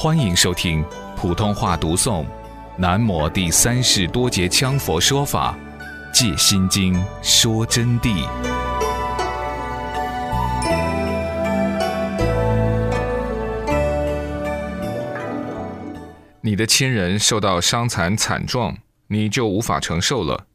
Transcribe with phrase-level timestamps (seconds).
[0.00, 0.84] 欢迎收听
[1.16, 2.22] 普通话读诵
[2.76, 5.58] 《南摩第三世多杰羌佛说法·
[6.14, 8.24] 戒心经》说真谛。
[16.42, 20.46] 你的亲人受到伤残惨状，你就无法承受了。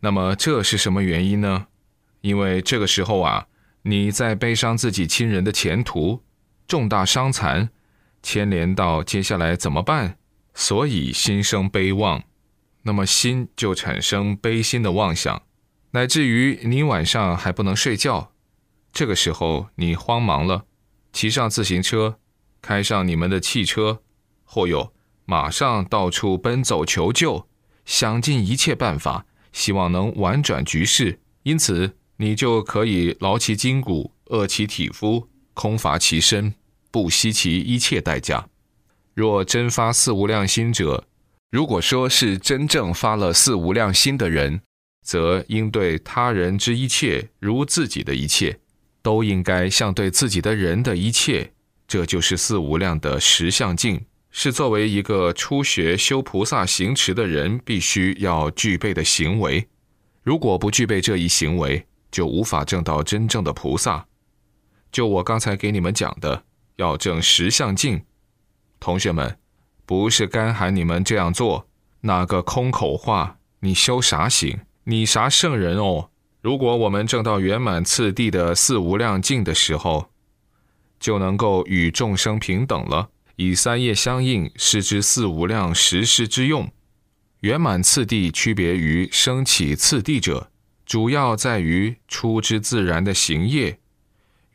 [0.00, 1.68] 那么这是什么原因呢？
[2.20, 3.46] 因为这个时候啊，
[3.84, 6.20] 你在悲伤自己亲人的前途，
[6.68, 7.70] 重大伤残。
[8.26, 10.18] 牵连到接下来怎么办，
[10.52, 12.24] 所以心生悲望，
[12.82, 15.44] 那么心就产生悲心的妄想，
[15.92, 18.32] 乃至于你晚上还不能睡觉。
[18.92, 20.64] 这个时候你慌忙了，
[21.12, 22.18] 骑上自行车，
[22.60, 24.02] 开上你们的汽车，
[24.42, 24.92] 或有
[25.24, 27.46] 马上到处奔走求救，
[27.84, 31.20] 想尽一切办法，希望能婉转局势。
[31.44, 36.54] 因此你就可以劳其筋骨，饿其体肤，空乏其身。
[36.90, 38.48] 不惜其一切代价。
[39.14, 41.06] 若真发四无量心者，
[41.50, 44.60] 如果说是真正发了四无量心的人，
[45.02, 48.58] 则应对他人之一切如自己的一切，
[49.02, 51.52] 都应该像对自己的人的一切。
[51.88, 59.68] 这就是四无量的实相境，是作为一个初学修菩萨行持的人必须要具备的行为。
[60.22, 64.06] 如果不具备这一行为，就无法证到真正的菩萨。
[64.90, 66.45] 就我刚才给你们讲的。
[66.76, 68.02] 要证实相境，
[68.78, 69.38] 同学们，
[69.84, 71.68] 不是干喊你们这样做，
[72.02, 74.60] 那个空口话，你修啥行？
[74.84, 76.10] 你啥圣人哦？
[76.40, 80.10] 如果我们证到圆满次第的四无量境的时候，
[81.00, 83.08] 就能够与众生平等了。
[83.36, 86.70] 以三业相应，是之四无量实施之用。
[87.40, 90.50] 圆满次第区别于升起次第者，
[90.86, 93.78] 主要在于出之自然的行业。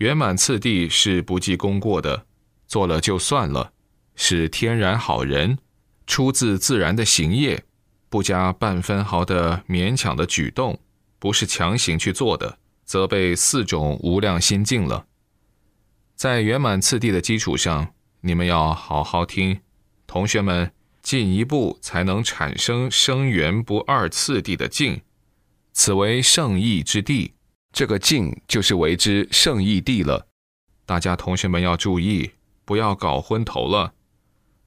[0.00, 2.24] 圆满次第是不计功过的，
[2.66, 3.74] 做了就算了，
[4.16, 5.58] 是天然好人，
[6.06, 7.64] 出自自然的行业，
[8.08, 10.80] 不加半分毫的勉强的举动，
[11.18, 15.04] 不是强行去做的，则被四种无量心境了。
[16.16, 17.92] 在圆满次第的基础上，
[18.22, 19.60] 你们要好好听，
[20.06, 20.72] 同学们
[21.02, 25.02] 进一步才能产生生缘不二次第的境，
[25.74, 27.34] 此为圣意之地。
[27.72, 30.26] 这个境就是为之圣义地了，
[30.84, 32.32] 大家同学们要注意，
[32.64, 33.94] 不要搞昏头了。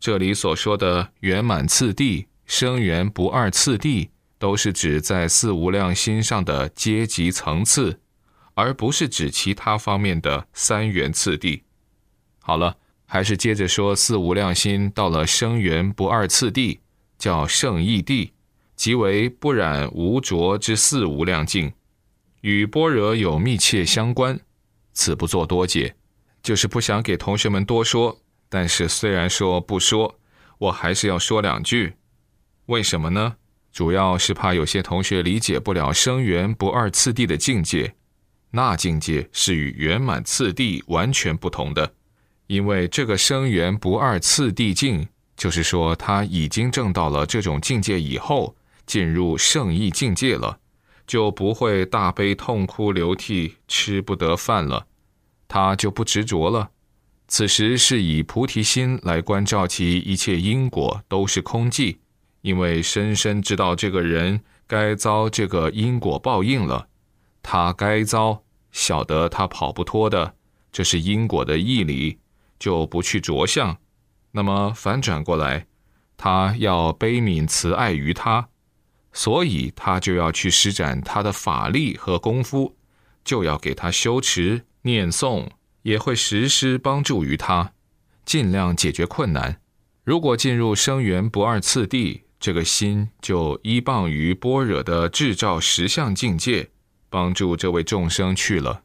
[0.00, 8.00] 这里所说的圆满次第、生缘不二次第，都是指在四无量心上的阶级层次，
[8.54, 11.62] 而不是指其他方面的三元次第。
[12.40, 16.80] 好了，还是接着说四无量心到了生缘不二次第，
[17.18, 18.32] 叫圣义地，
[18.74, 21.72] 即为不染无着之四无量境。
[22.46, 24.38] 与般若有密切相关，
[24.92, 25.96] 此不做多解，
[26.44, 28.20] 就是不想给同学们多说。
[28.48, 30.20] 但是虽然说不说，
[30.58, 31.94] 我还是要说两句。
[32.66, 33.34] 为什么呢？
[33.72, 37.96] 主要是怕有些同学理解不了生缘不二次第的境界，
[38.52, 41.94] 那境界是与圆满次第完全不同的。
[42.46, 48.54] 因为这个生缘不二次第境，就是说他已经证到了这种境界以后，
[48.86, 50.60] 进入圣意境界了。
[51.06, 54.86] 就不会大悲痛哭流涕，吃不得饭了，
[55.46, 56.70] 他就不执着了。
[57.28, 61.98] 此时是以菩提心来关照其一切因果都是空寂，
[62.42, 66.88] 因为深深知道这个人该遭这个因果报应了，
[67.42, 70.34] 他该遭，晓得他跑不脱的，
[70.70, 72.18] 这是因果的义理，
[72.58, 73.76] 就不去着相。
[74.32, 75.66] 那么反转过来，
[76.16, 78.48] 他要悲悯慈爱于他。
[79.16, 82.76] 所以他就要去施展他的法力和功夫，
[83.24, 85.48] 就要给他修持念诵，
[85.80, 87.72] 也会实施帮助于他，
[88.26, 89.58] 尽量解决困难。
[90.04, 96.68] 如果进入生缘不二次第，这个心就依傍于般若的智照实相境界，
[97.08, 98.82] 帮助这位众生去了。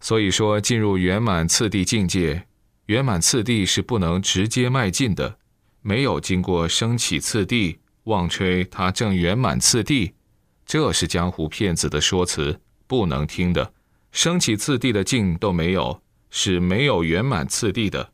[0.00, 2.48] 所以说，进入圆满次第境界，
[2.86, 5.38] 圆满次第是不能直接迈进的，
[5.82, 7.78] 没有经过升起次第。
[8.06, 10.12] 妄吹他正圆满次第，
[10.64, 13.72] 这是江湖骗子的说辞，不能听的。
[14.12, 16.00] 升起次第的境都没有，
[16.30, 18.12] 是没有圆满次第的。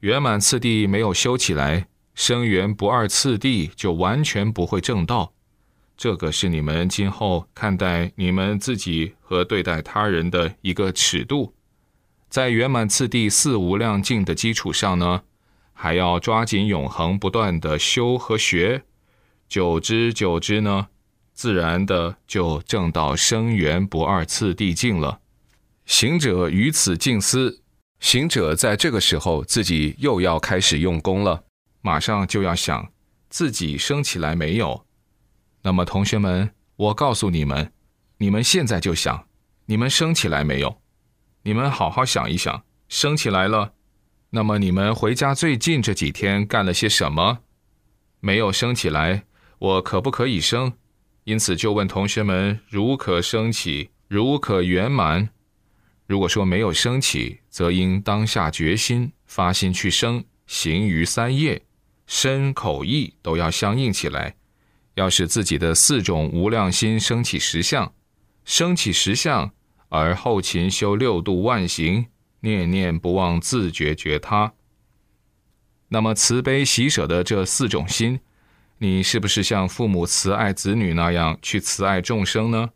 [0.00, 5.32] 圆满次第没有修起来，生圆不二次第就完全不会正道。
[5.96, 11.54] 这个是你们今后看待你们自己和对待他人的一个尺度。
[12.28, 15.22] 在圆满次第四无量境的基础上呢，
[15.72, 18.82] 还要抓紧永恒不断的修和学。
[19.52, 20.88] 久之久之呢，
[21.34, 25.20] 自然的就证到生缘不二次第境了。
[25.84, 27.60] 行者于此静思，
[28.00, 31.44] 行者在这个时候自己又要开始用功了，
[31.82, 32.90] 马上就要想
[33.28, 34.86] 自己升起来没有。
[35.60, 37.70] 那么，同学们，我告诉你们，
[38.16, 39.26] 你们现在就想，
[39.66, 40.78] 你们升起来没有？
[41.42, 43.74] 你们好好想一想，升起来了。
[44.30, 47.40] 那么，你们回家最近这几天干了些什么？
[48.20, 49.24] 没有升起来，
[49.62, 50.72] 我可不可以生？
[51.22, 55.28] 因此就问同学们：如可升起，如可圆满。
[56.08, 61.62] 如果说没有升起，则应当下决心，发心去升，行于三业，
[62.08, 64.34] 身口意都要相应起来。
[64.94, 67.94] 要使自己的四种无量心升起实相，
[68.44, 69.52] 升起实相，
[69.90, 72.06] 而后勤修六度万行，
[72.40, 74.54] 念念不忘自觉觉他。
[75.90, 78.18] 那么慈悲喜舍的这四种心，
[78.82, 82.70] 你是不是像父母慈爱子女那样去慈爱众生呢？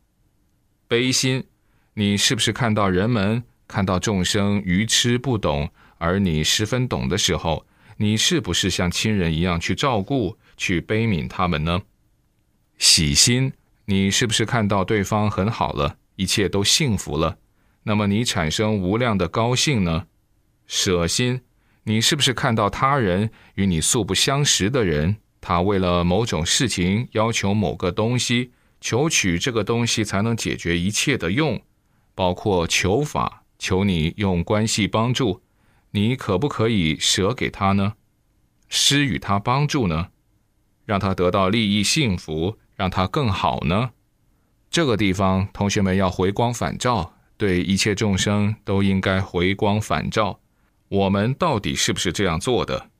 [0.86, 1.42] 悲心，
[1.94, 5.68] 你是不是看到人们看到众生愚痴不懂，
[5.98, 7.66] 而你十分懂的时候，
[7.96, 11.82] 你是不是像亲人一样去照顾、去悲悯他们呢？
[12.78, 13.52] 喜心，
[13.86, 17.38] 你是不是看到对方很好了，一切都幸福了？
[17.82, 20.06] 那么你产生无量的高兴呢？
[20.68, 21.40] 舍心，
[21.82, 25.16] 你是不是看到他人与你素不相识的人，
[25.48, 28.50] 他为了某种事情要求某个东西，
[28.80, 31.62] 求取这个东西才能解决一切的用，
[32.16, 35.42] 包括求法，求你用关系帮助，
[35.92, 37.92] 你可不可以舍给他呢？
[38.68, 40.08] 施与他帮助呢？
[40.84, 42.58] 让他得到利益幸福。
[42.74, 43.92] 让他更好呢？
[44.68, 50.40] 这个地方，同学们要回光返照，对一切众生都应该回光返照。
[50.88, 52.90] 我们到底是不是这样做的？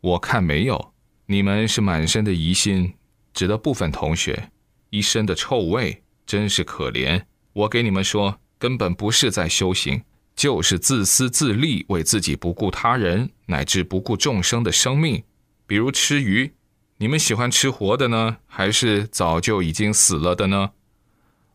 [0.00, 0.91] 我看没有。
[1.26, 2.94] 你们是满身的疑心，
[3.32, 4.50] 指的部分同学
[4.90, 7.22] 一身的臭味，真是可怜。
[7.52, 10.02] 我给你们说，根本不是在修行，
[10.34, 15.22] 就是自私自利，为自己不顾他人，乃至不顾众生的生命，
[15.66, 16.52] 比如吃鱼。
[16.98, 20.70] 你们喜欢吃活的呢，还是早就已经死了的呢？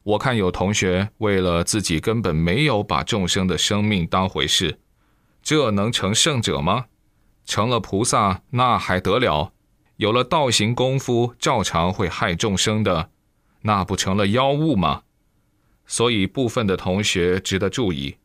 [0.04, 4.80] 我看有同学为了自己根本没有把众生的生命当回事，
[5.44, 6.86] 这能成圣者吗？
[7.46, 9.54] 成了菩萨那还得了？
[9.98, 13.12] 有了道行功夫，照常会害众生的，
[13.62, 15.04] 那不成了妖物吗？
[15.86, 18.18] 所以部分的同学值得注意，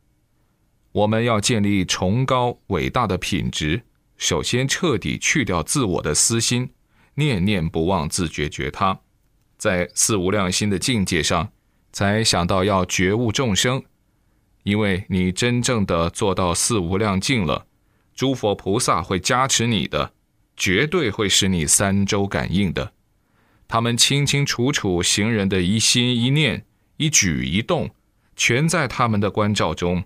[0.91, 3.83] 我们要建立崇高伟大的品质，
[4.17, 6.69] 首先彻底去掉自我的私心。
[7.15, 8.99] 念念不忘自觉觉他，
[9.57, 11.51] 在四无量心的境界上，
[11.91, 13.83] 才想到要觉悟众生。
[14.63, 17.67] 因为你真正的做到四无量境了，
[18.15, 20.13] 诸佛菩萨会加持你的，
[20.55, 22.93] 绝对会使你三周感应的。
[23.67, 26.65] 他们清清楚楚行人的一心一念、
[26.97, 27.89] 一举一动，
[28.35, 30.03] 全在他们的关照中。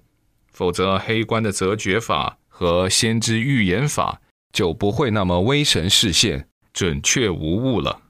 [0.51, 4.21] 否则，黑关的择觉法和先知预言法
[4.51, 6.47] 就不会那么威神视现。
[6.73, 8.03] 准确无误了，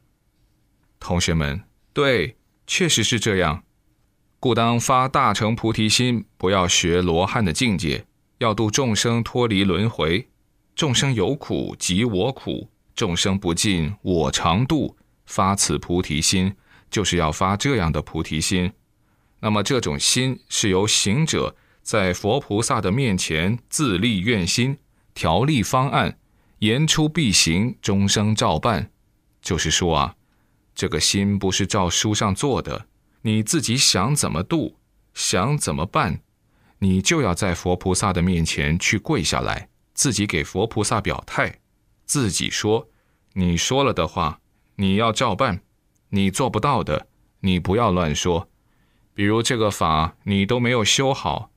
[0.99, 1.63] 同学们，
[1.93, 2.35] 对，
[2.65, 3.63] 确实是这样。
[4.41, 8.05] 故当发大乘菩提心，不要学罗汉的境界，
[8.39, 10.27] 要度众生脱离轮回。
[10.77, 14.95] 众生有苦，即我苦；众生不尽，我常度。
[15.25, 16.53] 发此菩提心，
[16.91, 18.71] 就是要发这样的菩提心。
[19.39, 24.78] 那么，这种心是由行者在佛菩萨的面前自立愿心，
[25.16, 26.19] 条立方案。
[26.59, 28.92] 言出必行，终生照办。
[29.42, 30.16] 就是说啊，
[30.75, 32.85] 这个心不是照书上做的，
[33.23, 34.75] 你自己想怎么度，
[35.16, 36.21] 想怎么办，
[36.78, 41.59] 你就要在佛菩萨的面前去跪下来，自己给佛菩萨表态，
[42.06, 42.87] 自己说，
[43.33, 44.39] 你说了的话，
[44.75, 45.61] 你要照办。
[46.11, 47.07] 你做不到的，
[47.42, 48.47] 你不要乱说。
[49.13, 51.51] 比如这个法你都没有修好，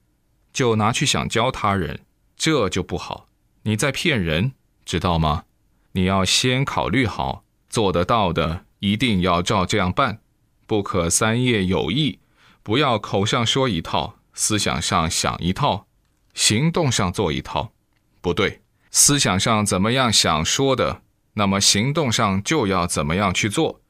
[0.52, 2.00] 就拿去想教他人，
[2.34, 3.28] 这就不好。
[3.62, 4.54] 你在骗人。
[4.82, 5.44] 知道吗？
[5.92, 10.20] 你要先考虑好，做得到的一定要照这样办，
[10.66, 12.18] 不可三业有意，
[12.64, 15.86] 不要口上说一套，思想上想一套，
[16.34, 17.72] 行动上做一套，
[18.20, 18.60] 不对。
[18.90, 21.02] 思想上怎么样想说的，
[21.34, 23.80] 那么行动上就要怎么样去做。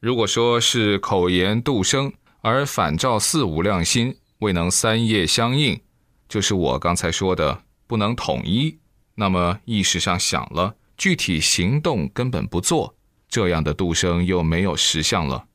[0.00, 5.80] 如果说是口言度生，而反照四无量心，未能三业相应，
[6.28, 8.78] 就是我刚才说的不能统一。
[9.14, 12.94] 那么意识上想了，具体行动根本不做，
[13.28, 15.46] 这样的度生又没有实相了。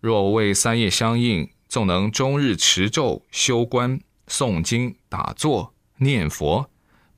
[0.00, 6.68] 若为三业相应，纵能终日持咒、修观、诵经、打坐、念佛，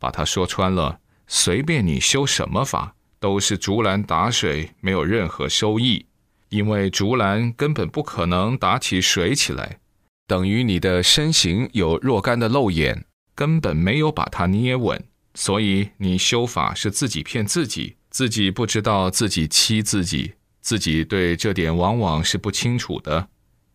[0.01, 6.07] 把它说穿了，随便你修什么法，都是竹篮打水，没有任何收益。
[6.49, 9.79] 因为竹篮根本不可能打起水起来，
[10.27, 13.05] 等于你的身形有若干的漏眼。
[13.33, 15.03] 根本没有把它捏稳，
[15.35, 23.29] 所以你修法是自己骗自己，自己不知道自己欺自己，自己对这点往往是不清楚的。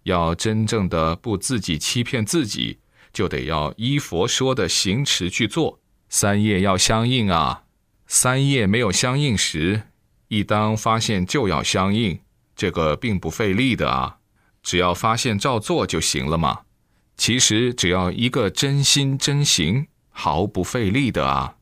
[0.03, 2.77] 要真正的不自己欺骗自己，
[3.11, 5.79] 就得要依佛说的行持去做。
[6.17, 7.63] 三业要相应啊，
[8.07, 9.81] 三业没有相应时，
[10.29, 12.21] 一当发现就要相应，
[12.55, 14.19] 这个并不费力的啊，
[14.63, 16.61] 只要发现照做就行了嘛。
[17.17, 21.54] 其实只要一个真心真行，毫不费力的啊。